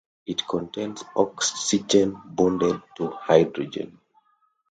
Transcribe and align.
It 0.25 0.47
contains 0.47 1.03
oxygen 1.15 2.19
bonded 2.25 2.81
to 2.97 3.11
hydrogen. 3.11 3.99